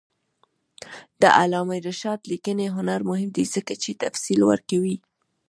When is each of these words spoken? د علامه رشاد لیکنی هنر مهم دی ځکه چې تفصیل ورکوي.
د 1.21 1.23
علامه 1.39 1.77
رشاد 1.87 2.19
لیکنی 2.31 2.67
هنر 2.75 2.99
مهم 3.09 3.29
دی 3.37 3.45
ځکه 3.55 3.73
چې 3.83 3.99
تفصیل 4.03 4.39
ورکوي. 4.51 4.97